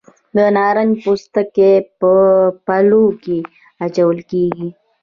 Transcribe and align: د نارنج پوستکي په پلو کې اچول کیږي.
د 0.35 0.37
نارنج 0.55 0.93
پوستکي 1.03 1.73
په 1.99 2.11
پلو 2.67 3.05
کې 3.23 3.39
اچول 3.85 4.17
کیږي. 4.31 4.67